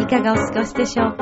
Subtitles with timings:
[0.00, 1.17] いかがお過ごしでしょうか、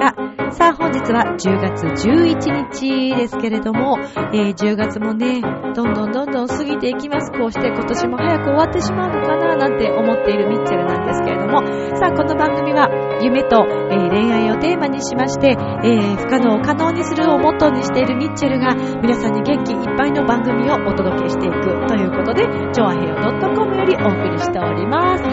[0.98, 3.98] 日は10月11日ですけれども、
[4.32, 5.40] えー10月もね、
[5.74, 7.30] どんどんどんどん過ぎていきます。
[7.32, 11.60] こうして今年も早く終わってしまうのかななんて思っているミッチェルなんですけれども、
[11.96, 12.88] さあ、この番組は
[13.22, 25.24] 夢と、えー恋愛をテーマにしまして、えー不可能を可能にするをモットーにしているミッチェルが皆さんに元気いっぱいの番組をお届けしていくということで、ジョアヘヨ .com よりお送りしております。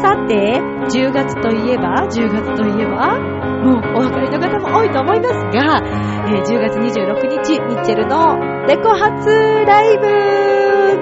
[0.00, 3.33] さて、10月といえば、10月といえば、
[3.64, 5.80] もうお別れの方も多いと思いますが、
[6.28, 8.36] えー10月26日、ミッチェルの
[8.66, 9.28] レコ初
[9.64, 10.44] ライブ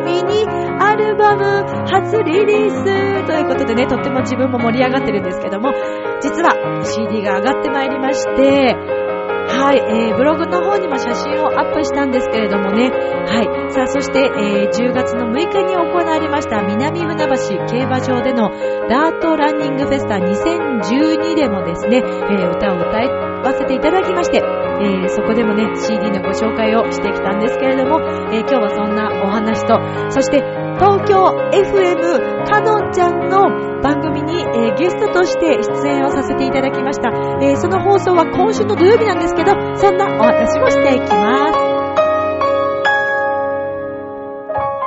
[0.05, 0.47] ミニ
[0.81, 5.73] アルバム初リリースということでね、とっても自分も盛り上がってるんですけども、
[6.21, 9.02] 実は CD が上がってまいりまして、
[9.49, 12.91] はい、えー、ブログの方にも写真をアップしたんですけれどもね。
[12.91, 13.73] はい。
[13.73, 18.51] さあ、そして、えー、10月の6日に行われました南船橋競馬場での
[18.89, 22.99] ダートランニングフェスタ2012でもですね、えー、歌を歌
[23.43, 28.01] わせていただきまして、えー、そこでもね、CD のご紹介をしてきたんですけれども、
[28.33, 29.79] えー、今日はそんなお話と、
[30.11, 33.47] そして、東京 FM かのんちゃんの
[33.83, 37.11] 番組に、えーゲストとして出演をさせていただきました。
[37.41, 41.55] えーその放送は今週の土曜日なんですけど、そんなお話もしていきます。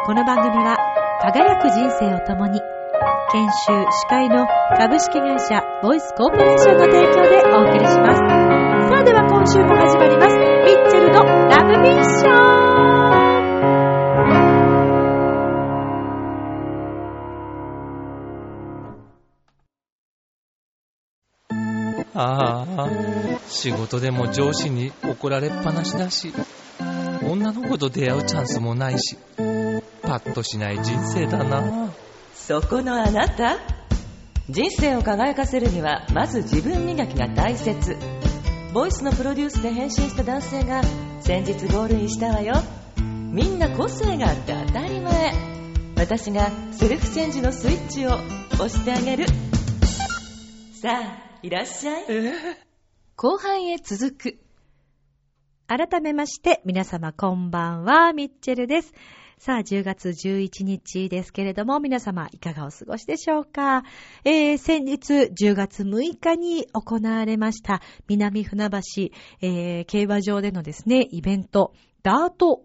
[0.05, 0.75] この番組は、
[1.21, 2.59] 輝く人生を共に、
[3.31, 4.45] 研修司会の
[4.77, 8.19] 株式会社ボイスコーポレーションの提供でお送りします。
[8.91, 10.35] さあでは今週も始まります。
[10.35, 13.14] ミッチェルのラブミッション
[22.15, 22.89] ああ、
[23.49, 26.33] 仕事でも上司に怒られっぱなしだし、
[27.23, 29.17] 女の子と出会うチャンスもないし、
[30.01, 31.91] パッとしない人生だな。
[32.33, 33.57] そこのあなた。
[34.47, 37.97] 人生を輝かせるにはまず自分磨きが大切。
[38.73, 40.83] ボイスのプロデュースで変身した男性が
[41.19, 42.53] 先日ゴールインしたわよ。
[42.97, 45.33] みんな個性があって当たり前。
[45.97, 48.11] 私がセルフチェンジのスイッチを
[48.53, 49.25] 押してあげる。
[50.81, 52.05] さあいらっしゃい。
[53.15, 54.39] 後半へ続く。
[55.67, 58.95] 改めまして、皆様こんばんは、ミッチェルです。
[59.37, 63.83] さあ、10月11日ですけれども、皆様いかがお過ごしでしょうか？
[64.23, 68.79] えー、先日10月6日に行われました、南船橋、
[69.43, 72.63] えー、競馬場でのですね、イベント、ダート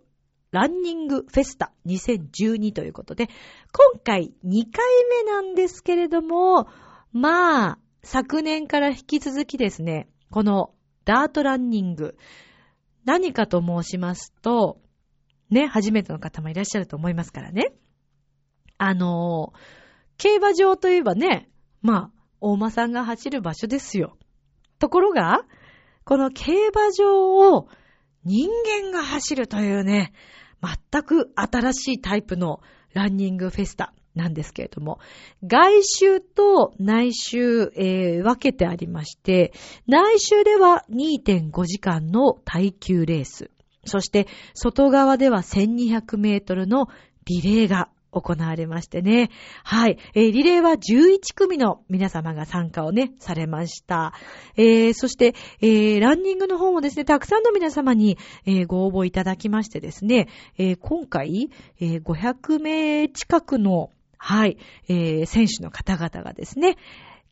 [0.53, 6.67] ランニングフェスタ2012ということで、今回2回目なんですけれども、
[7.13, 10.73] まあ、昨年から引き続きですね、この
[11.05, 12.17] ダートランニング、
[13.05, 14.81] 何かと申しますと、
[15.51, 17.73] ね、初めての方もいらっしゃると思いますからね。
[18.79, 19.53] あの
[20.17, 21.51] 競馬場といえばね、
[21.83, 24.17] まあ、大間さんが走る場所ですよ。
[24.79, 25.45] ところが、
[26.05, 27.69] この競馬場を
[28.25, 28.49] 人
[28.83, 30.13] 間が走るというね、
[30.91, 32.61] 全く新しいタイプの
[32.93, 34.99] ランニングフェスタなんですけれども、
[35.47, 39.53] 外周と内周、えー分けてありまして、
[39.87, 43.51] 内周では2.5時間の耐久レース、
[43.85, 46.89] そして外側では1200メートルの
[47.25, 49.31] リレーが行われましてね。
[49.65, 49.99] はい。
[50.15, 54.13] えーリレーは11組の皆様が参加をね、されました。
[54.57, 61.51] えーそして、えーランニングの方もですね、たくさんの皆様に、えご応募いただきましてですね、え今回、
[61.81, 63.91] え500名近くの、
[64.23, 66.77] はい、えー選手の方々がですね、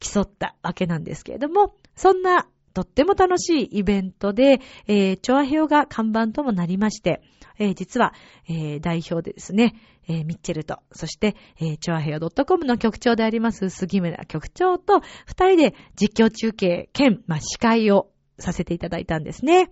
[0.01, 7.21] 競ったわけなんですけれども、そんなとっても楽しいイベントで、えー、チョアヘオが看板ともなりまして、
[7.59, 8.15] えー実は、
[8.49, 9.75] えー代表でですね、
[10.09, 18.09] えーミッチェルと、そして、えー、チョアヘオ .com の局長であります杉村局長と、二人で実況中継兼、まあ、司会を
[18.39, 19.69] させていただいたんですね。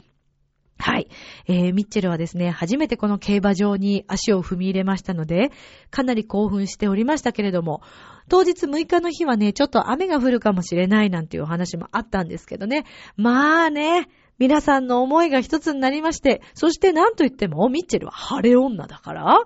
[0.79, 1.09] はい。
[1.47, 5.51] えー、ミッチェルはですね、初めてこの競馬場に足を踏み入れましたので、
[5.91, 7.81] かなり興奮しておりましたけれども、
[8.29, 12.85] 当日6日の日はね、ちょっと雨が降るかもしれないなんていうお話もあったんですけどね。
[13.17, 14.09] まあね、
[14.39, 19.45] 皆さんの思いが一つになりまして、そしてなんといっても、ミッチェルは晴れ女だから、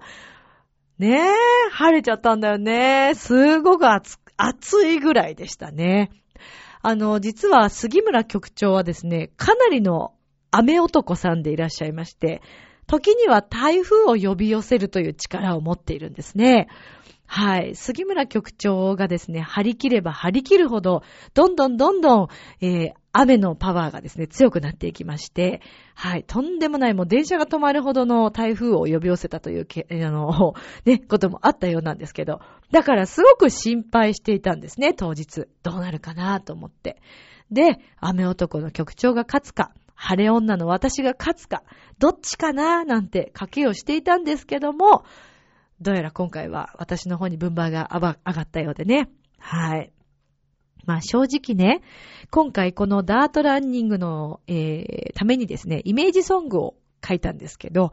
[0.99, 3.13] ねえ、晴れちゃったんだよね。
[3.15, 6.11] すごく暑、暑いぐらいでしたね。
[6.83, 10.13] あの、実は杉村局長はですね、かなりの
[10.51, 12.43] 雨男さんでいらっしゃいまして、
[12.87, 16.69] 時には台風を呼び寄せるという力を持っているんですね。
[17.33, 17.77] はい。
[17.77, 22.29] 杉村局長がですね、張り切れば張り切るほど、どんどんどんどん、
[22.61, 25.61] えー、雨のパワーがですね、強くなっていきまして、
[25.95, 26.25] はい。
[26.25, 30.55] とんでもない、もう電車が止まるほどの台風を呼び寄せたというけ、あの、
[30.85, 32.41] ね、こともあったようなんですけど、
[32.73, 35.47] だからすごく心配していたんですね、当日。
[35.63, 37.01] どうなるかなと思って。
[37.53, 41.63] で、雨男の局長が勝つか、晴れ女の私が勝つか、
[41.99, 45.05] どっちかななんて賭けをしていたんですけども、
[45.83, 49.11] どうやら今回は私の方に分配が上がったようでね。
[49.39, 49.93] はい。
[50.87, 51.83] まあ正直ね、
[52.31, 56.77] 今回このダートランニングの、えー、ためにですね、イメージソングを
[57.07, 57.93] 書いたんですけど、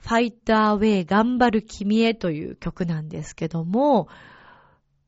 [0.00, 4.08] ファイターウェイ頑張る君へという曲なんですけども、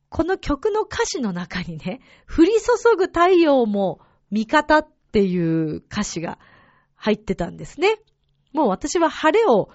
[0.09, 4.01] この曲の歌詞の中にね、降り注ぐ太陽も
[4.31, 6.39] 味方っていう歌詞が
[6.95, 7.97] 入ってたんですね。
[8.53, 9.71] もう私は晴れを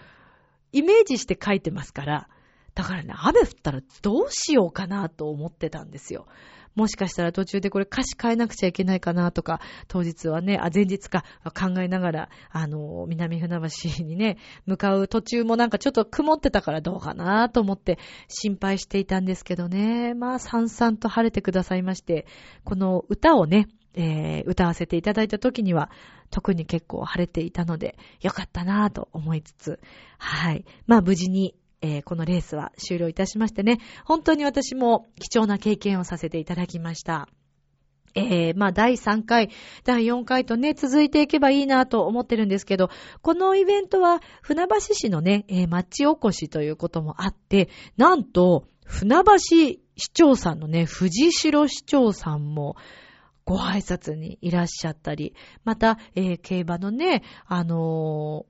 [0.71, 2.29] イメージして書いてますから、
[2.73, 6.25] だからね、雨降ったらどうしようかなと思ってたんですよ。
[6.73, 9.59] もしかしたら途中でこれ歌詞変えなくちゃいけないかなとか、
[9.89, 17.97] 当日はね、あ、前日か考えながら、あの、南船橋にね、向かう途中もなんかちょっと曇ってたからどうかなと思って
[18.29, 20.13] 心配していたんですけどね。
[20.13, 22.27] まあ、さんさんと晴れてくださいまして、
[22.65, 25.89] この歌をね、えー、歌わせていただいた時には、
[26.29, 29.79] 特に結構晴れていたので、よかったなぁと思いつつ、
[30.17, 30.65] はい。
[30.85, 37.29] まあ無事に、えー、このレースは終了いたしましてね、本当に私も貴重な経験をさせていただきました。
[38.15, 39.49] えー、まあ、第3回、
[39.83, 42.89] 第4回とね、続いていけばいいなと思ってるんですけど、
[43.21, 49.79] このイベントは、船橋市のね、えー、町おこしということもあって、なんと、船橋市
[50.13, 52.77] 長さんのね、藤代市長さんも、
[53.45, 58.45] ご挨拶にいらっしゃったり、また、えー、競馬のね、あの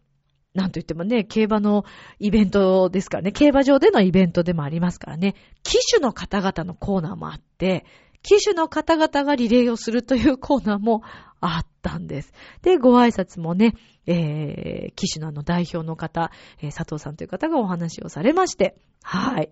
[0.55, 1.83] ー、なんといってもね、競馬の
[2.17, 7.85] イベントですからね、競馬場でのイベントでもありますからね、騎手の方々のコーナーもあって、
[8.23, 11.03] 騎手の方々がリレーをするというコーナーも
[11.41, 12.33] あったんです。
[12.61, 13.75] で、ご挨拶もね、
[14.07, 19.49] えー、騎手のあの代表の方、えー、佐藤さんという方がお話をされまして、はい。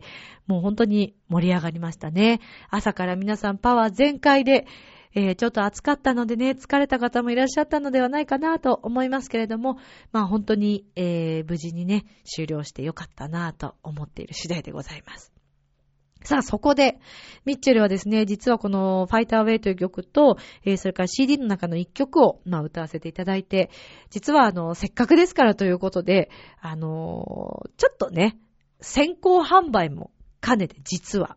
[0.47, 2.39] もう本当に盛り上がりましたね。
[2.69, 4.65] 朝から皆さんパワー全開で、
[5.15, 9.77] えー、ちょっと暑かったのでね、疲れた方もいらっしゃったのではないかなと思いますけれども、
[10.12, 15.33] まあ本当に、えー、無事にね、終了してよかったなと思っている次第でございます。
[16.24, 17.00] さあ、そこで、
[17.44, 23.69] ミッチェルはですね、実はこのファイターウェイという曲と、えー、それから CD の中の一曲を、まあ、歌わせていただいて、
[24.10, 26.30] 実はあの、せっかくですからということで、
[26.62, 28.38] あのー、ちょっとね、
[28.80, 30.12] 先行販売も
[30.42, 31.36] 兼ねて、実は、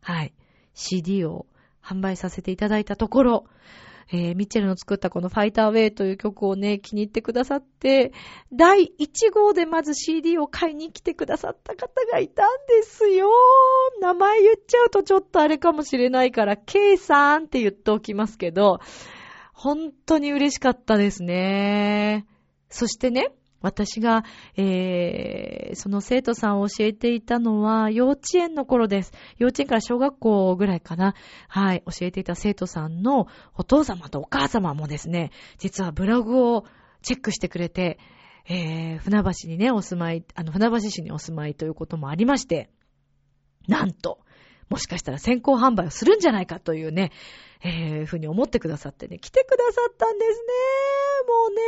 [0.00, 0.32] はい、
[0.72, 1.46] CD を
[1.84, 3.44] 販売させていただいたところ、
[4.10, 8.12] えー、ミッチェルの作ったこのファイターウェイという曲をね、気に入ってくださって、
[8.52, 13.30] 第1号でまず CD を買いに来てくださった方がいたんですよ。
[14.00, 18.80] 名前言っちゃうとちょっとあれかもしれないから、K さんって言っておきますけど、
[19.52, 22.26] 本当に嬉しかったですね。
[22.68, 23.32] そしてね、
[23.62, 24.24] 私が、
[24.56, 29.12] えー、その生徒さんを教えていたのは幼稚園の頃です。
[29.38, 31.14] 幼稚園から小学校ぐらいかな。
[31.48, 33.26] はい、教えていた生徒さんの
[33.56, 36.64] お父様とお母様もですね、実はブログを
[37.02, 37.98] チェックしてくれて、
[38.48, 42.70] えー、船橋にね、お住まい、あの、船橋市にお住まいということもありまして、
[43.68, 44.18] なんと、
[44.68, 47.12] もしかしたら先行販売をするんじゃないかというね、
[47.62, 50.46] えー、ふうに思ってくださってね、来てくださったんですね。
[51.28, 51.62] もうね、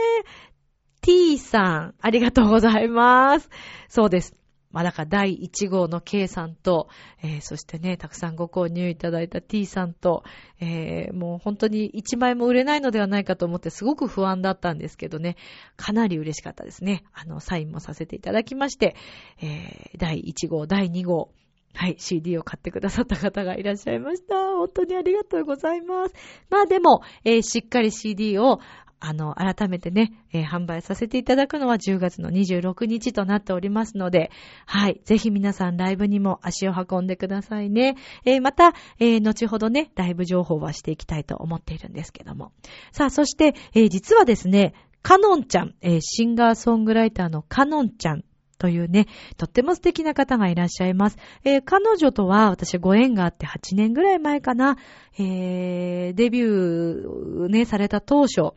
[1.05, 3.51] t さん、ありがとうございます。
[3.89, 4.35] そうです。
[4.71, 6.89] まあだから第1号の K さんと、
[7.23, 10.25] えー、そしてね、たくさんご購入いただいた T さんと、
[10.61, 15.37] えー、もう本当に1枚も売れないのではないかと思ってすごく不安だったんですけどね、
[15.77, 17.05] かなり嬉しかったですね。
[17.13, 18.97] あの、サインもさせていただきまして、
[19.43, 21.33] えー、第1号、第2号、
[21.75, 24.35] はい、CD を買ってくださった方がいらっしゃいました。
[24.35, 26.15] 本当にありがとうございます。
[26.49, 28.61] まあでも、えー、しっかり CD を
[29.07, 34.31] あの、改めてね、えー、販売させていただくのは10月の26日となっておりますので、
[34.65, 37.97] はい、ぜひ皆さんライブにも足を運んでくださいね。
[38.25, 42.53] えー、また、えー、後ほどね、ライブ情報はしていきたいと思っているんですけども。
[42.93, 48.25] さあ、そして、え実はですね、カノンちゃん、えシンガーソングライターのカノンちゃん
[48.59, 49.07] というね、
[49.37, 51.19] とっても素敵な方がいらっしゃいます。
[51.45, 54.79] えー、彼女とは私ご縁があって8年ぐらい前かな、
[55.19, 58.55] えー、デビューね、された当初、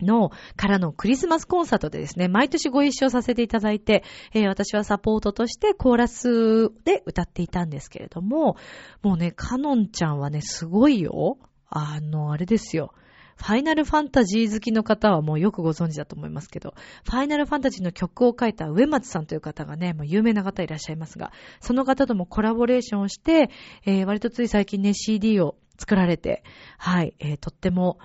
[0.00, 8.56] の、からのクリスマスコンサートでですね、毎年ご一緒させていただいて、えー、私はサポートとしてコーラスで歌っていたんですけれども、
[9.02, 11.38] もうね、カノンちゃんはね、すごいよ。
[11.70, 12.92] あの、あれですよ。
[13.38, 16.74] ファイナルファンタジー好きの方はもうよくご存知だと思いますけど、
[17.04, 23.50] ファイナルファンタジーの曲を書いた上松さんという方がね、もう有名な方いらっしゃいますが、その方ともコラボレーションをして、
[23.86, 26.42] えー、割とつい最近ね、CD を作られて、
[26.78, 27.98] はい、えー、とっても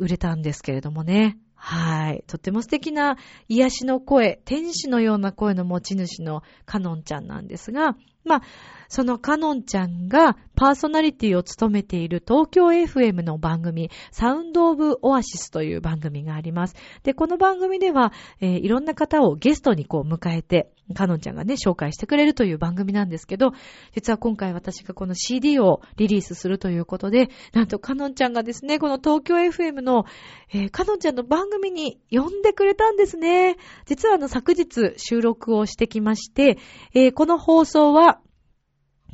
[0.00, 1.38] 売れたんですけれどもね。
[1.54, 2.24] はい。
[2.26, 8.42] とっても素敵な癒しの声、天使のような声の持ち主のカノンちゃんなんですが、まあ、
[8.90, 16.74] そのカノンちゃんがパーソナリティを務めている東京 FM の番組、サウンドオブオアシスという番組があります。
[17.04, 23.52] で、この番組では、えー、いろんな方をゲストにこう迎えて、カノンちゃんがね、紹介してくれるという番組なんですけど、
[23.94, 30.04] 実は今回私がこの CD をリリースするということで、なんとカノンちゃんがですね、この東京 FM の、
[30.52, 33.56] えー、カノンちゃんの番組に呼んでくれたんですね。
[33.86, 36.58] 実はあの昨日収録をしてきまして、
[36.92, 38.20] えー、この放送は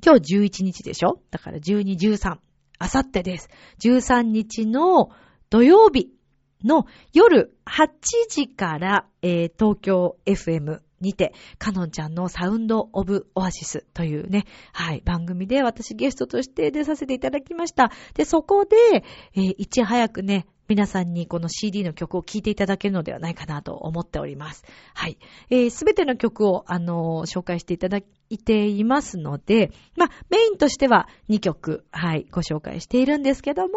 [0.05, 1.21] 今日11日でしょ？
[1.31, 2.39] だから12、13。
[2.79, 3.49] あさってです。
[3.81, 5.11] 13日の
[5.51, 6.11] 土曜日
[6.65, 7.89] の夜8
[8.29, 17.91] 時から、えー、東京 FM にて、カノンちゃんのサウンドオブオアシスというね、はい、番組で私ゲストとして出させていただきました。
[18.15, 24.65] で、そこで、えー、いち早くね、皆さんにこの CD の曲を聴いていただけるのではないかなと思っております。
[24.95, 25.19] はい。
[25.49, 33.75] えす、べての曲を、あのー、紹介していただきいていますので、まあ、メインとしては2曲、はい、ご紹介しているんですけども、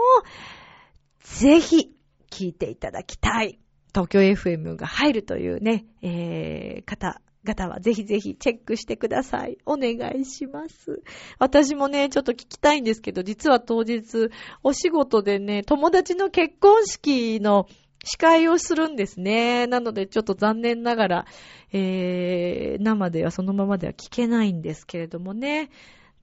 [1.24, 1.92] ぜひ、
[2.32, 3.60] 聴いていただきたい。
[3.94, 9.58] 東京 FM が入るというね、えー、方方はぜひぜひチェックしてください。
[9.66, 11.02] お願いします。
[11.40, 14.30] 私もね、ちょっと聞きたいんですけど、実は当日、
[14.64, 17.68] お仕事でね、友達の結婚式の
[18.04, 19.68] 司会をするんですね。
[19.68, 21.26] なので、ちょっと残念ながら、
[21.72, 25.70] えー、生ではそのままでは聞けないんですけれどもね。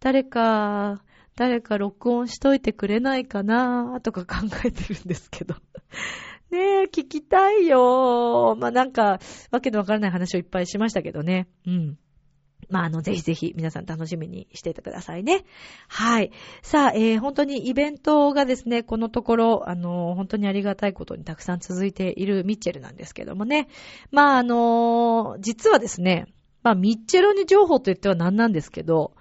[0.01, 1.03] 誰か、
[1.37, 5.55] 誰か録音しといてくれないかなとか考えてるんですけど。
[6.51, 8.57] ねえ、聞きたいよ。
[8.59, 9.19] まあ、なんか、
[9.51, 11.49] わけのわからない話をいっぱいしましたけどね。
[11.67, 11.99] うん。
[12.69, 15.45] まあ、あの、ぜひぜひ皆さん楽しみにしていてくださいね。
[15.89, 16.33] はい。
[16.63, 23.69] さあ、えー、本当にイベントがですね、このところ、あの、本当にありがたいことにたくさん続いているミッチェルなんですけどもね。
[24.11, 26.27] まあ、あの、実はですね、
[26.63, 29.15] まあ、ミッチェルに情報と言っては何なんですけど、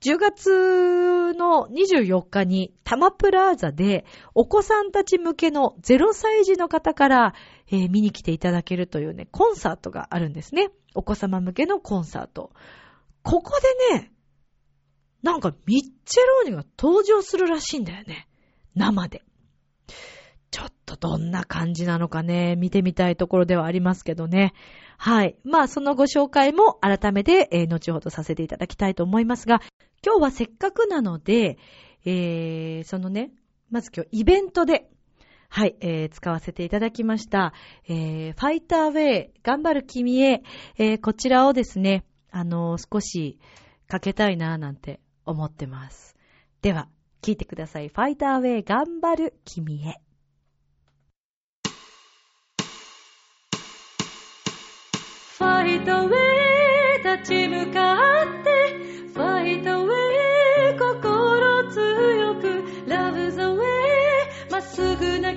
[0.00, 4.04] 10月の24日にタマプラーザで
[4.34, 7.34] お子さんたち向けの0歳児の方から、
[7.70, 10.70] えー、見に来ていただけるというね、コンサートがあるんですね。
[10.94, 12.52] お子様向けのコンサート。
[13.22, 13.52] ここ
[13.90, 14.12] でね、
[15.22, 18.28] なんかミッチェローニが登場するらしいんだよね。
[18.74, 19.22] 生で。
[20.50, 24.52] ちょっとどんな感じなのかね、見てみたいところではありますけどね。
[24.98, 25.36] はい。
[25.42, 29.60] まあ、そのご紹介も改めて、えー、後ほどさせていただきたいと思いますが、
[30.04, 31.58] 今日はせっかくなので、
[32.04, 33.32] えー、そのね、
[33.70, 34.88] まず今日イベントで、
[35.56, 37.52] はい、えー、使わせていただきました、
[37.86, 40.42] えー、ファイターウェイ、頑張る君へ、
[40.78, 43.38] えー、こちらをですね、あのー、少し
[43.86, 46.16] かけたいなぁ、なんて思ってます。
[46.60, 46.88] では、
[47.22, 47.88] 聞いてください。
[47.88, 50.00] ファイターウェイ、頑張る君へ。
[55.38, 56.14] ファイトウェ
[56.98, 57.94] イ立ち向か
[58.24, 58.74] って
[59.14, 62.23] ファイトウェイ心強く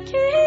[0.08, 0.47] す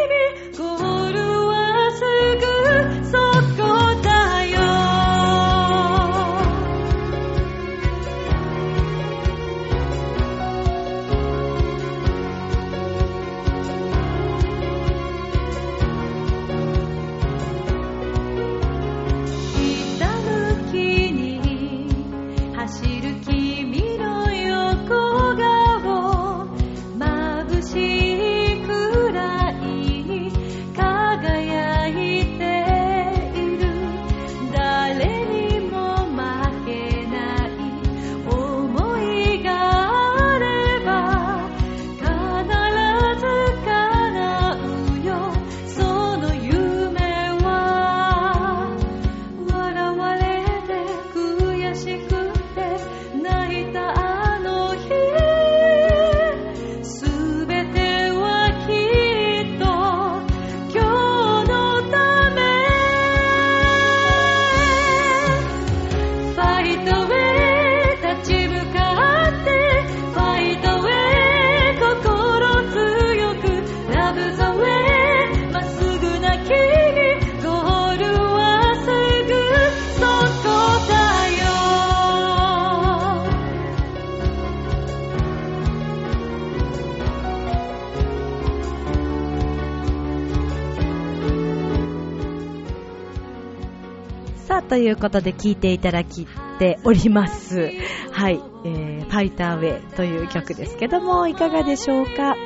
[94.71, 96.29] ということで聴いていただき
[96.61, 97.73] ております。
[98.13, 102.37] はい、えー、ファイターウェイという曲ですけども、いかがでしょうか？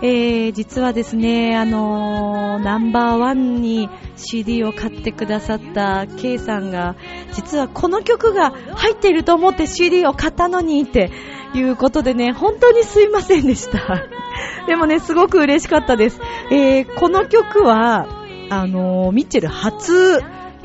[0.00, 6.96] えー、実はですね、あのーナンバーワンに CD を買ってくださった K さんが、
[7.34, 11.10] 実はこの曲が入っていると思って CD を買ったのにって
[11.54, 14.06] いうことでね、本当にすいませんでした。
[14.66, 16.18] でもね、すごく嬉しかったです。
[16.50, 18.06] えー、この曲は、
[18.48, 20.22] あのーミッチェル初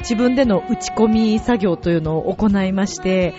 [0.08, 3.34] 自分での打ち込み作業というのを行いまして、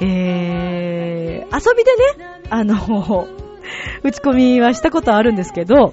[0.00, 3.28] えー、遊びでね、あの、
[4.02, 5.92] 打ち込みはしたことあるんですけど、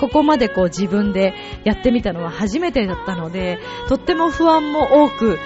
[0.00, 5.38] ここまでこう自分でやってみたのは初めてだったので、とっても不安も多く、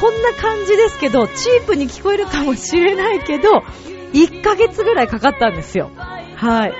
[0.00, 3.64] こんな感じですけど、チープに聞こえるかもしれないけど、
[4.12, 5.90] 1ヶ月ぐらいかかったんですよ。
[5.96, 6.72] はい。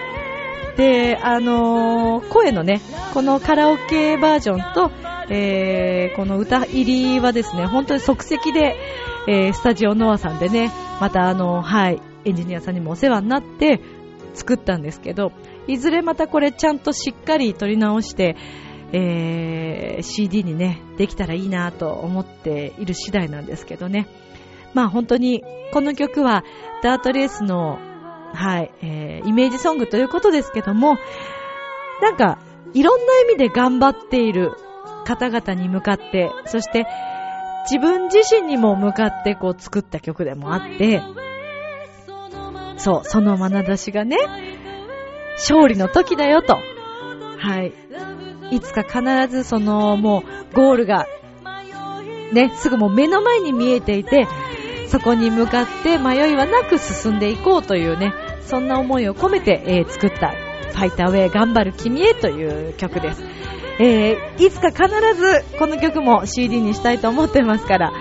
[0.77, 2.81] で、あのー声のね、
[3.15, 4.91] このカラオケバージョンと、
[5.31, 8.77] えーこの歌入りはですね、本当に即席で、
[9.27, 13.81] えースタジオノアさんでね、またあの、はい、エンジニアさんにもお世話になって
[14.35, 15.33] 作ったんですけど、
[15.67, 18.37] いずれまたこれちゃんとしっかり撮り直して、
[18.93, 24.07] えー CD にね、できたらいいなと思っている次第なんですけどね。
[24.75, 25.43] まあ本当に、
[25.73, 26.45] この曲は
[26.83, 27.79] ダートレースの、
[28.33, 30.97] はい、えーイメージソングということですけども、
[32.01, 32.39] なんか、
[32.75, 34.53] いろんな意味で頑張っている
[35.05, 36.87] 方々に向かって、そして
[37.71, 41.03] 自分自身にも向かってこう作った曲でもあって、
[42.77, 44.19] そう、その眼差しがね、
[45.37, 46.57] 勝利の時だよと。
[47.39, 47.73] はい。
[48.51, 51.07] いつか必ずそのもうゴールが
[52.33, 54.27] ね、すぐもう目の前に見えていて、
[54.89, 58.13] そこに向かって迷いはなく進んでいこうというね、
[58.43, 60.31] そんな思いを込めて、えー作った
[60.73, 63.23] ファイターウェイ頑張る君へという曲です。
[63.81, 67.93] えーいつか必ずこの曲も CD にしたいと思ってますから、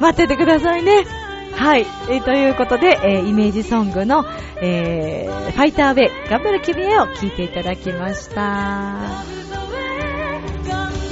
[0.00, 1.06] 待っててくださいね。
[1.54, 1.86] はい。
[2.10, 4.24] えーということで、えーイメージソングの、
[4.60, 8.34] えーファイターウェイ頑張る君へを聴いていただきました。
[8.34, 8.44] 頑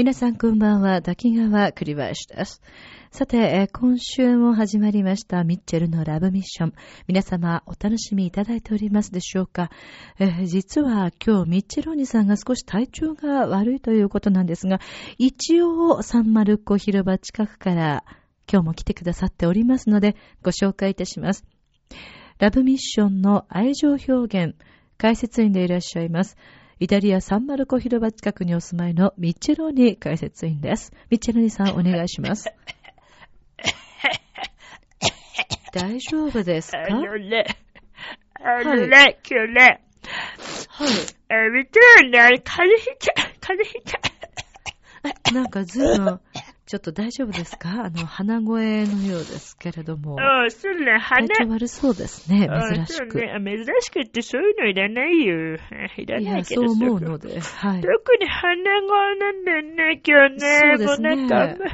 [0.00, 2.62] 皆さんこんばんは、滝川栗林です。
[3.10, 6.72] さて、今週も始まりましたミッチェルのラブミッション。
[7.06, 9.70] 皆様お楽しみいただいておりますでしょうか、
[10.18, 14.80] えー実は今日ミッチェルお兄さんが少し体調が悪いということなんですが、
[15.18, 18.02] 一応サンマルコ広場近くから
[18.50, 21.44] 今日も来てくださっておりますのでご紹介いたします。
[22.38, 24.54] ラブミッションの愛情表現、
[24.96, 26.38] 解説員でいらっしゃいます。
[26.82, 30.92] イタリア・サンマルコ広場近くにお住まいのミッチェローニ解説員です。
[31.10, 32.48] ミッチェローニさんお願いします。
[35.74, 36.78] 大丈夫ですか？
[36.82, 37.44] あのね、
[38.42, 39.82] あはいのね、今日ね、
[40.68, 40.88] はい。
[41.28, 46.20] え、見てるね、あれ、風邪ひいちゃう、風邪ひいちゃなんかずいぶん、
[46.70, 47.68] ちょっと大丈夫ですか？
[47.82, 50.12] あの、鼻声のようですけれども。
[50.12, 50.16] う。
[50.20, 53.10] うん、そうね、鼻体、調悪そうですね、うん珍しく。
[53.10, 55.56] そうね、あ珍しくってそういうのいらないよ。
[55.98, 57.80] いらいや、ないけどそう思うので、はい。
[57.80, 60.38] 特に鼻声なんだよね、今日ね。
[60.38, 61.64] そうですねもうなんか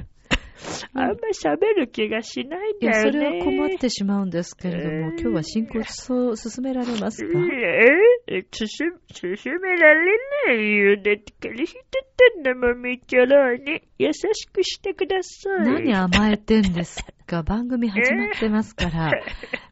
[0.94, 3.12] あんま、喋る気がしないんだよね。
[3.12, 7.38] それは困ってしまうんですけれども、えー今日は進行そう進められますか？
[8.28, 8.66] ええ進
[9.12, 10.96] 進められないよ。
[10.96, 13.82] だって風邪ひいてたんだもん、みちょろに。
[13.98, 15.64] 優しくしてください。
[15.64, 19.10] 何甘えてんですか番組始まってますから。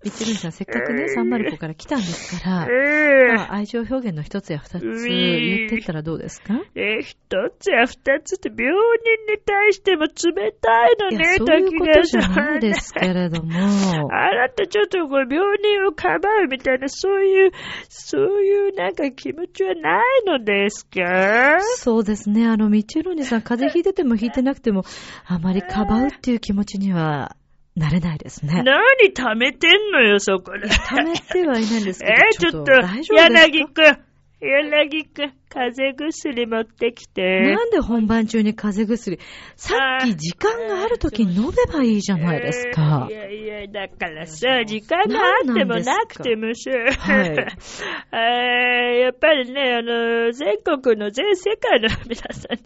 [0.05, 6.61] ミッチェルニさん、せっかくね、305から来たんですから、えまあ、愛情表現の一つや二つ言ってったらどうですか？
[6.75, 7.17] え、一
[7.59, 13.55] つや二つって病人に対しても冷たいのいや、ね、そういうことじゃない時ですけれども。
[14.13, 17.53] あなたちょっとこれ病人をかばうみたいな、そういう、
[17.89, 21.61] そういうなんか気持ちはないのですか？
[21.77, 22.47] そうですね。
[22.47, 24.83] あの、ミッチェローニさん、風邪ひいててもひいてなくても、
[25.27, 27.37] あまりかばうっていう気持ちには
[27.77, 28.63] なれないですね。
[28.63, 30.69] 何溜めてんのよ、そこで。
[30.69, 32.73] ためてはいないんですけえど、ー、ちょっと、
[33.15, 33.99] 柳くん、
[34.41, 37.41] 柳くん、風邪薬持ってきて。
[37.41, 39.19] なんで本番中に風邪薬、
[39.57, 43.47] さっき時間がある時に飲めばいいじゃないですかえーい。
[43.47, 47.29] やいや、だからさ、時間があってもなくてもさ、はい
[48.13, 52.59] えーやっぱりね、あの、全国の全世界の皆さん、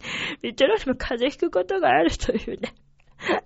[0.43, 2.73] ミッチェローニも風邪ひくことがあるというね。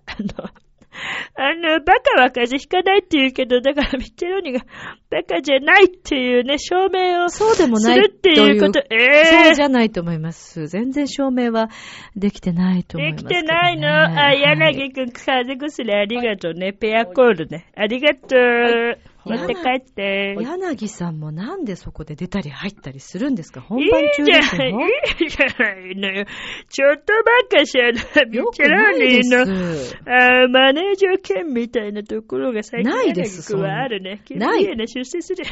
[0.06, 0.50] あの、
[1.36, 4.62] あの、バカは風邪ひかないって言うけど、だからミッチェローニが
[5.10, 10.68] バカじゃないっていうね、証明をすそうでもないるっていうこと、とええそうじゃないと思います。
[10.68, 11.70] 全然証明は
[12.16, 13.48] できてないと思いできますけど、ね。
[13.48, 16.74] てないの、あ、はい柳くん、風邪薬ありがとうね。
[16.74, 17.68] ペアコールね。
[17.76, 19.13] ありがとう。
[19.26, 20.36] 持って帰って。
[20.40, 23.62] 柳さんもなんでそこで出たり入ったりするんですか？
[23.62, 24.60] 本番中ですよ。
[24.60, 26.26] ない、いいじゃないのよ。
[26.70, 27.86] ちょっとばっかしあ
[28.24, 29.46] の、ミよくッチェロないでーニの、
[29.78, 29.98] す。
[30.06, 34.22] あマネージャー兼みたいなところが最近ないですはあるね。
[34.32, 35.44] なないね、出世する。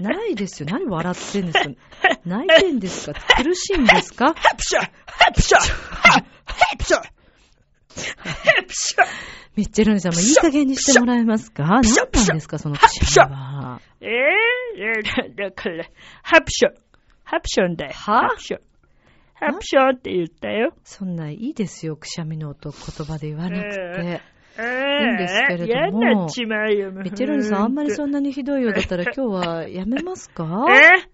[0.00, 0.68] ないですよ。
[0.70, 1.70] 何笑ってんですか？
[2.26, 3.20] 泣いてんですか？
[3.42, 4.34] 苦しいんですか？
[4.36, 6.20] ハプシャハプシャハ
[6.78, 9.04] プシャハプシャ
[9.56, 11.64] ミッチェルニさんもいい加減にしてもらえますか？
[11.64, 12.58] 何なんですか？
[12.58, 13.80] そのくしゃみは。
[14.00, 15.02] ええ
[15.36, 15.84] だだから、
[16.22, 16.74] ハプション。
[17.24, 17.92] ハプションだよ。
[17.94, 18.28] は？
[18.28, 18.60] ハプション。
[19.34, 20.72] ハプションって言ったよ。
[20.84, 21.96] そんないいですよ。
[21.96, 23.70] くしゃみの音言葉で言わなく
[24.02, 24.20] て。
[24.58, 30.66] えいいんですけれどもミッチェルニさんあんまりそんなにひどいようだったら今日はやめますか？
[30.70, 31.08] え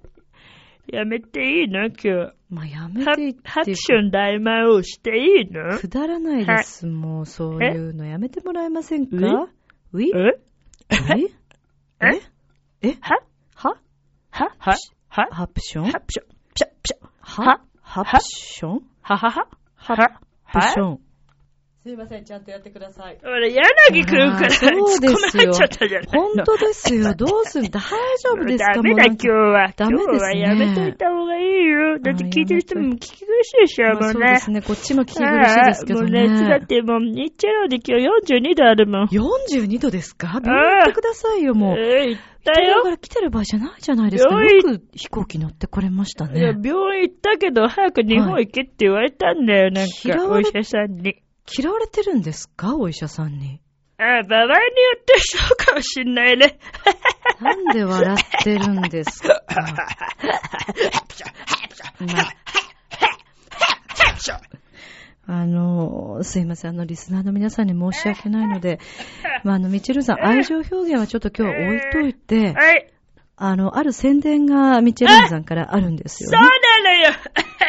[0.90, 1.87] やめていいの？
[1.87, 2.33] 今日。
[2.51, 6.87] まあやめハていってハプション大魔王していいのくだらないです。
[6.87, 9.16] もうそういうのやめてもらえませんか？
[9.92, 10.07] ウィ？
[10.07, 10.11] え？
[10.11, 11.29] ウィ？
[12.01, 12.20] え？
[12.81, 12.96] え？
[13.01, 13.18] は？
[13.55, 13.77] は？
[14.31, 14.55] は？
[14.59, 14.77] は？
[15.09, 15.29] は？
[15.31, 15.90] ハプション？
[15.90, 16.29] ハプション。
[17.20, 17.61] は？
[17.83, 18.81] ハプション？
[19.03, 19.16] は？
[19.16, 19.31] は？
[19.31, 19.46] は？
[19.77, 20.18] ハは
[20.55, 21.01] プション。
[21.80, 23.18] すいません、ちゃんとやってください。
[23.22, 27.14] 俺、柳くんからあーそうですよ突っ込まれちゃったじゃないの本当ですよ。
[27.14, 27.70] どうする？
[27.70, 28.74] 大丈夫ですか？
[28.74, 29.72] ダメだ、今日は。
[29.76, 31.98] ダメですね今日はやめといた方がいいよ。
[32.00, 34.12] だって聞いてる人も聞き苦しいでしょ、まあもうね。
[34.12, 34.62] そうですね。
[34.62, 36.66] こっちも聞き苦しいですけどあーもう熱だっね。
[36.66, 39.06] てもう、日中ロで今日42度あるもん。
[39.06, 40.40] 42度ですか？
[40.44, 41.78] 病院行ってくださいよ、もう。
[41.78, 42.90] えー、行ったよか。
[42.90, 44.30] ら来てる場合じゃないじゃないですか。
[44.34, 46.60] 病院よく飛行機乗ってこれましたいや、ね。
[46.68, 51.22] 病院行ったけど、早く日本行けって言われたんだよ、なんか、お医者さんに。
[51.56, 52.76] 嫌われてるんですか？
[52.76, 53.61] お医者さんに。
[53.98, 54.56] ああ、場合によ
[55.00, 56.58] ってそうかもしんないね。
[57.40, 59.42] なんで笑ってるんですか？
[65.26, 66.70] まあの、すいません。
[66.70, 68.80] あの、リスナーの皆さんに申し訳ないので、
[69.44, 72.90] まあ、あの、みちるさん、愛情表現はちょっと今日は置いといて、はい。
[73.37, 76.48] あの、ある宣伝がみちるさんからあるんですよそうね。
[76.82, 77.11] なのよ。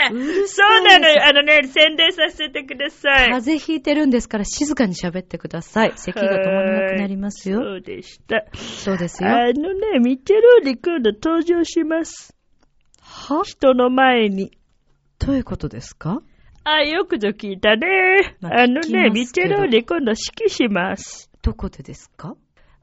[0.10, 1.24] そうなのよ。
[1.26, 3.32] あのね、宣伝させてください。
[3.32, 5.94] 風邪ひいてるんですから静かに喋ってください。
[5.96, 7.60] 咳が止まらなくなりますよ。
[7.60, 8.46] そうでした。
[8.54, 9.30] そうですよ。
[9.30, 12.36] あのね、ミッチェローニ今度登場します。
[13.02, 13.44] は？
[13.44, 14.52] 人の前に。
[15.20, 16.22] どういうことですか？
[16.64, 18.36] あ、よくぞ聞いたね。
[18.42, 21.30] まああのね、ミッチェローニ今度指揮します。
[21.42, 22.36] どこでですか？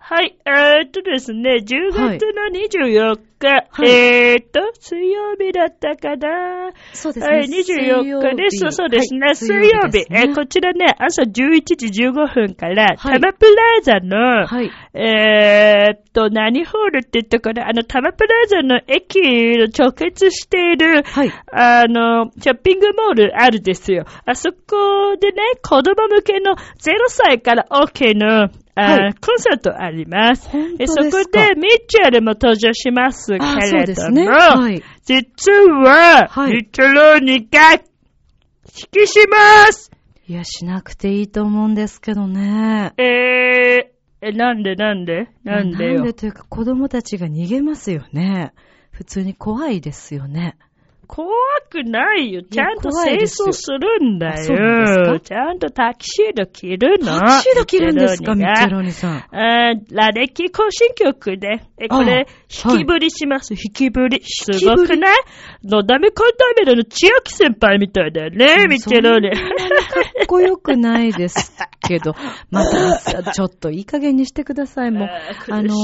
[0.08, 6.70] はい、えーっとですね、10月の24日、はいえーっと、水曜日だったかな。
[6.92, 8.70] そうですはい、24日です。
[8.70, 9.34] そうですね。
[9.34, 10.06] 水曜日。
[10.08, 11.32] えーこちらね、朝11
[11.74, 14.70] 時15分から、はいタマプラザの、はい。
[14.94, 19.20] えーっと、何ホールって言ったかなあの、タマプラザの駅
[19.58, 21.32] の直結している、はい。
[21.50, 24.04] あの、ショッピングモールあるんですよ。
[24.24, 30.48] あそこでね、子供向けの0歳から OK の、あはいコンサートあります。
[30.50, 31.02] 本当ですか？
[31.02, 34.26] こでミッチェルも登場しますけれども、ね。
[34.28, 34.82] はい。
[35.04, 39.90] 実は、はいミッチェローニが指揮します
[40.28, 42.92] いや、しなくていいと思うんですけどね。
[42.98, 45.28] えー、え、なんでなんで？
[45.44, 46.12] なんでよなんで。
[46.12, 48.52] というか子供たちが逃げますよね。
[48.90, 50.56] 普通に怖いですよね。
[51.06, 51.28] 怖
[51.70, 52.42] くないよ。
[52.42, 55.18] ちゃんと清掃するんだよ。
[55.20, 57.18] ちゃんとタキシード着るの。
[57.18, 59.16] タキシード着るんですか、ミッチェロロニさん。
[59.30, 64.20] あーラデキ行進曲で、え、これ、あ引きぶりします、引きぶり。
[64.22, 65.16] すごくない？
[65.64, 69.30] のだめカンターベルの千秋先輩みたいだよね、ミッチェローニ。
[69.30, 69.36] か
[70.24, 72.14] っこよくないですけど、
[72.50, 75.08] また、ちょっといい加減にしてください、もう。
[75.50, 75.74] あの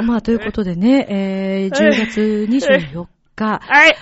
[0.00, 3.96] ーまあ、ということでね、えー、 10月24日、はい。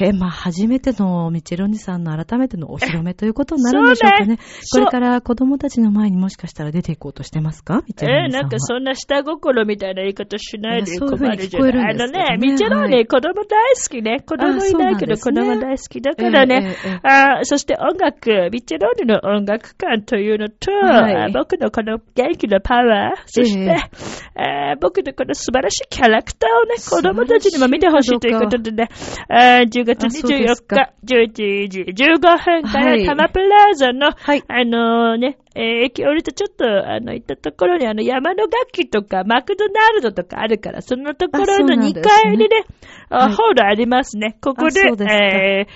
[0.00, 4.26] えー、まあ、初めてのミチェロニさんの改めてのお披露目ということになるんでしょうかね。
[4.26, 4.38] ね
[4.72, 7.82] これから子供たちの前にもしかしたら出ていこうとしてますか？
[7.86, 8.42] ミチェロえー、ニさんは。
[8.42, 11.70] なんかそんな下心みたいな言い方しないでいやそういうふうに困るじゃない。
[11.70, 14.20] 聞こえるあのんですけどねね、ミッチェローニ、はい子供大好きね。
[14.20, 16.76] 子供いないけど子供大好きだからね。
[17.02, 28.88] あーそして音楽、ミッチェローニの音楽感というのと、はい僕のこの元気なパワー、そして、えあー僕のこの素晴らしいキャラクターをね、子供たちにも見てほしいということでね、
[29.28, 33.04] あー10月あそうです24か日、11時15分かはい。
[33.04, 34.42] らタマプラザの、はい。
[34.48, 42.14] あのね、えー駅降りてちょっと、あの、行ったところに、あの、山の楽器とか、マクドナルドとかあるから、そのところの2なんですね。
[42.22, 42.64] 階にね、
[43.08, 43.34] あはい。
[43.34, 44.36] ホールありますね。
[44.40, 45.66] ここで、え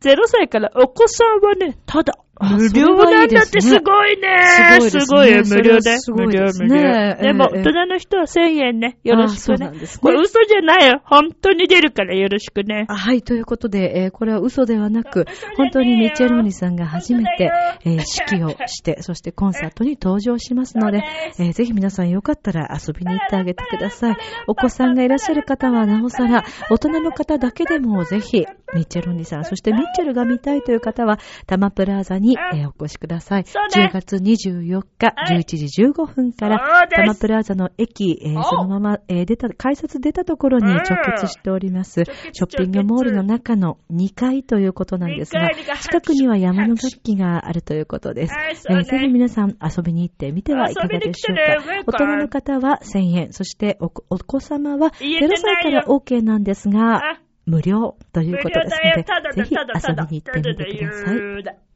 [0.00, 4.80] ー、0歳からお子さんはね、ただ、あ無料なんだってすごいね。
[4.80, 5.98] すすごいね無料で。
[6.08, 6.76] 無料、です無料。
[6.76, 8.98] ねでも、ええ大人の人は1000円ね。
[9.04, 9.66] よろしくあそうね。
[9.66, 11.02] なんですねこれ嘘じゃないよ。
[11.04, 12.86] 本当に出るからよろしくね。
[12.88, 17.50] あはい、ということで、えーこれは嘘ではなく本当にミッチェローニさんが初めて、
[17.84, 21.02] え指揮をして、そしてコンサートに登場しますので
[21.38, 24.16] えーぜひ皆さんよかったら遊びに行ってあげてください。
[24.48, 33.44] お子さんがいらっしゃる方はなおさら、大人の方だけでもぜひ、ミッチェローニさん、そしてミッチェルが見たいという方は、タマプラーザに、えーお越しください。
[33.44, 33.90] そうね。
[33.90, 35.40] 10月24日、はい。
[35.40, 37.00] 11時15分からそう、です。
[37.02, 38.42] タマプラーザの駅、えーお。
[38.44, 40.82] そのまま、えー出た、改札出たところに直
[41.12, 42.04] 結しております。
[42.04, 48.34] 結ショッピングモールの中の2階ということなんですが2階が、近くには山の楽器があるということです。
[48.68, 51.92] えーぜひ皆さん遊びに行ってみてはいかがでしょうか。
[51.92, 55.36] 大人の方は1000円、そしておお子様は0言えてないよ。
[55.36, 57.20] 歳から OK なんですが、あ。
[57.44, 61.71] 無料ということですのでぜひ遊びに行ってみてください。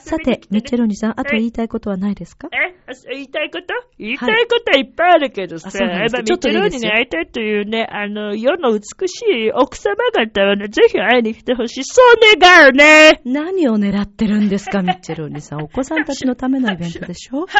[0.00, 2.48] さてミッチェねロニさん、あと言いたいことはないですか？
[2.52, 3.66] えあ言いたいこと？
[3.98, 6.12] 言いたいことはいっぱいあるけどさ、あそうなんです。
[6.12, 11.84] かやっぱミッチェローニに会いたいというね、あの、世の美しい奥様方はね、ぜひ会いに来てほしい。
[11.84, 13.20] そう願うね。
[13.24, 15.62] 何を狙ってるんですか、ミッチェロニさん。
[15.62, 17.46] お子さんたちのためのイベントでしょ？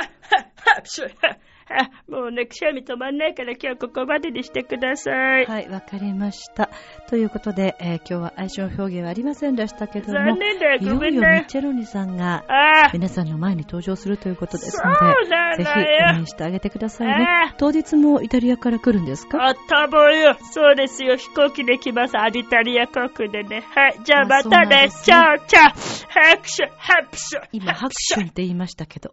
[2.08, 5.46] もうね、くしゃみ止まんないから今日ここまでにしてください。
[5.46, 6.70] はい、わかりました。
[7.08, 12.44] ということで、えー今日は愛情表現はありませんでしたけども、残念だよいよいごめんねよミッチェロニさんが
[12.92, 14.92] 皆さんの前に登場するということですそうの
[15.30, 15.78] なで、ぜひ
[16.14, 17.54] 応援してあげてくださいあねあ。
[17.56, 19.42] 当日もイタリアから来るんですか？
[19.42, 20.36] あったぼよ。
[20.40, 21.16] そうですよ。
[21.16, 22.18] 飛行機で来ます。
[22.18, 23.62] アリタリア航空でね。
[23.74, 23.96] はい。
[24.04, 24.88] じゃあまたね。
[24.90, 25.70] チャオチャオ。
[25.70, 27.48] 拍手、拍手。
[27.52, 29.12] 今、拍手って言いましたけど。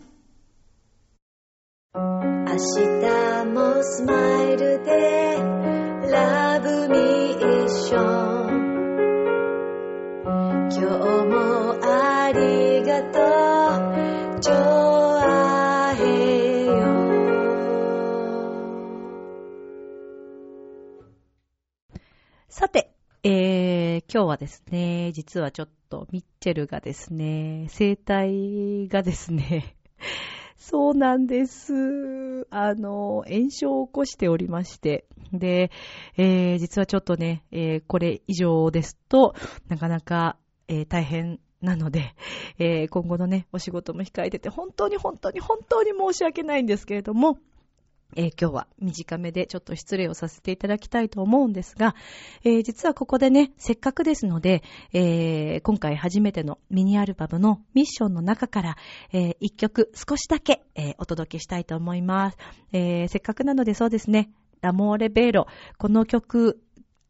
[1.93, 5.37] 明日もスマイルで
[6.09, 8.01] ラブミーショ
[8.47, 8.61] ン。
[10.71, 10.81] 今日
[11.25, 13.19] もありがと
[14.37, 14.39] う。
[14.39, 16.71] ジョアヘヨ
[22.47, 29.75] さて、えー、今日はですね、実はちょっとミッチェルがですね、生体がですね、
[30.61, 32.45] そうなんです。
[32.51, 35.05] あの、炎症を起こしておりまして。
[35.33, 35.71] で、
[36.17, 39.33] えー、実はちょっとね、えー、これ以上ですと、
[39.69, 42.13] なかなか、えー、大変なので、
[42.59, 47.39] え、今後のね、お仕事も控えてて、本当に本当に本当に申し訳ないんですけれども、
[48.15, 51.95] えー今日は短めでちょっと失礼をさせていただきたいと思うんですが、
[52.43, 58.77] えー実はここでね、せっかくですので、えー今回初めてのミニアルバムのミッションの中から、
[59.13, 62.37] え一曲少しだけ、えお届けしたいと思います。
[62.73, 65.47] えせっかくなのでそうですね、ラモーレベーロ、
[65.77, 66.61] この曲、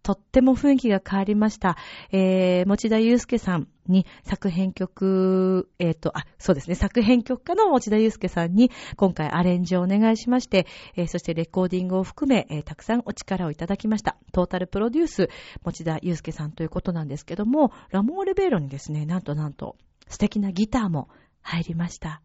[0.04, 1.78] とっても雰囲気が変わりました。
[2.12, 14.18] えー、持田祐介さんに作編曲、えっ、と、あ、そうですね、作編曲家の持田祐介さんに今回アレンジをお願いしまして、えーそしてレコーディングを含め、えーたくさんお力をいただきました。
[14.32, 15.30] トータルプロデュース、
[15.64, 19.76] 持田祐介さんということなんですけども、ラモーレベーロにですね、なんとなんと
[20.08, 21.10] 素敵なギターも
[21.42, 22.22] 入りました。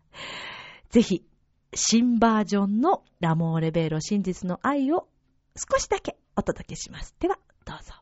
[0.90, 1.24] ぜひ、
[1.74, 5.08] 新バージョンのラモーレベーロ真実の愛を
[5.56, 7.14] 少しだけお届けします。
[7.18, 7.92] では、どうぞ。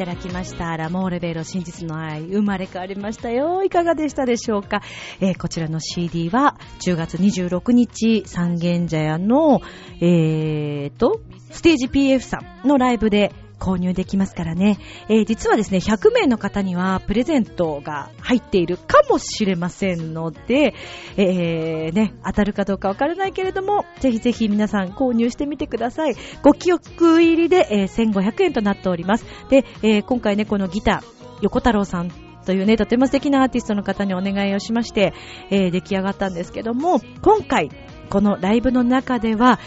[0.00, 0.74] ただきました。
[0.78, 3.62] ラモーレベロ真実の愛、生まれ変わりましたよ。
[3.64, 4.80] いかがでしたでしょうか、
[5.20, 9.60] えーこちらの CD は、10月26日、三軒茶屋の、
[10.00, 14.78] えーと、ステージ PF さんのライブで、購入できますからね。
[15.08, 20.74] えー実はですね、100名の方にはプレゼントが入っているかもしれませんので、
[21.16, 26.16] えーね、当たるかどうかわからないけれども、ぜひぜひ皆さん購入してみてください。
[26.42, 29.26] ご記憶入りで、えー1500円となっております。
[29.50, 32.10] で、え今回ね、このギター、横太郎さん
[32.46, 35.12] というね、とても素敵なアーティストの方にお願いをしまして、
[35.50, 37.70] えー出来上がったんですけども、今回、
[38.08, 39.60] このライブの中では、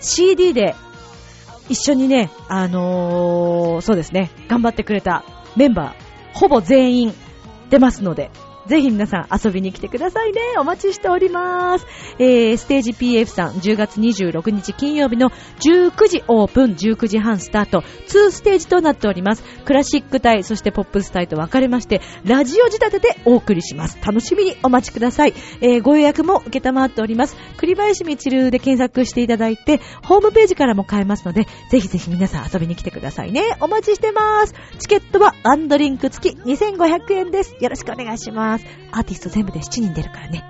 [0.00, 0.74] CD で
[1.68, 5.24] 一緒にね、あのーそうですね、頑張ってくれた
[5.56, 7.14] メンバー、ほぼ全員
[7.70, 8.30] 出ますので、
[8.66, 10.40] ぜひ皆さん遊びに来てくださいね。
[10.58, 11.86] お待ちしております。
[12.18, 19.42] えー、ステージ PF さん、10月26日金曜日の19時オープン、19時半スタート、2ステージとなっております。
[19.64, 23.98] クラシック隊、そしてポップス隊と分かれまして、ラジオ仕立てでお送りします。
[24.04, 25.34] 楽しみにお待ちください。
[25.60, 27.36] えー、ご予約も受けたまっております。
[27.58, 33.56] 栗林みちるで検索していただいて、ホームページからも買えますので、ぜひぜひ皆さん遊びに来てくださいね。
[33.60, 34.54] お待ちしてます。
[34.78, 37.56] チケットはワンドリンク付き2500円です。
[37.60, 38.53] よろしくお願いします。
[38.92, 40.44] アーティスト全部で7人出るからね。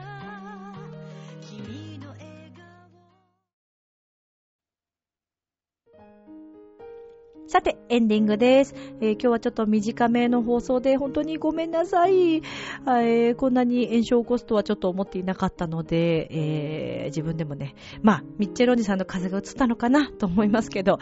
[7.54, 8.74] さて、エンディングです。
[9.00, 12.38] えー今日はちょっと短めの放送で本当にごめんなさい。
[12.38, 20.98] えーこんなに炎症を起こすとはちょっと思っていなかったので、えー自分でもね、まあ、ミッチェロニさんの風が映ったのかなと思いますけど、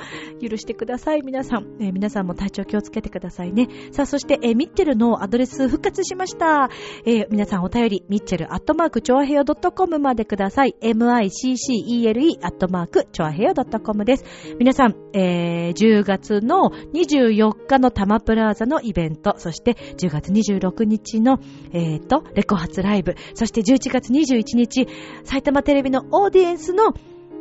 [0.47, 1.79] 許してください、皆さん。
[1.81, 3.71] えー皆さんも体調気をつけてくださいね。
[3.93, 6.69] さあ、そして、えーミッチェルのアドレス復活しました。
[7.07, 10.77] えー皆さんお便り、ミッチェルアットマーク、チョアヘヨ .com までください。
[10.83, 14.25] miccele アットマーク、チョアヘヨ .com です。
[14.59, 21.39] 皆さん、えー10月の24日のタマプラザのイベント、そして10月26日の、
[21.73, 24.89] えーと、レコ発ライブ、そして11月21日、
[25.25, 26.95] 埼玉テレビのオーディエンスの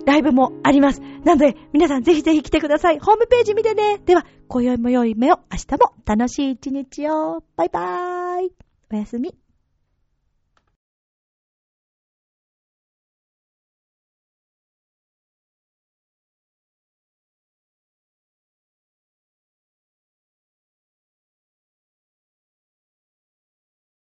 [0.05, 1.01] ライブもあります。
[1.23, 2.99] なので、皆さんぜひぜひ来てください。
[2.99, 3.99] ホームページ見てね。
[4.05, 7.43] では、今宵も良い目を、明日も楽しい一日を。
[7.55, 8.51] バイバーイ。
[8.91, 9.40] おやすみ。